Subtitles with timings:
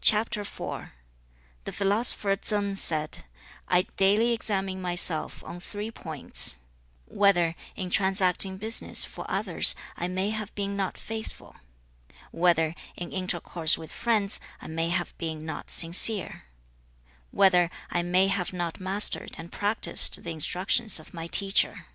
[0.00, 0.92] The
[1.72, 3.24] philosopher Tsang said,
[3.66, 6.58] 'I daily examine myself on three points:
[7.06, 11.56] whether, in transacting business for others, I may have been not faithful;
[12.30, 16.44] whether, in intercourse with friends, I may have been not sincere;
[17.32, 21.86] whether I may have not mastered and practised the instructions of my teacher.'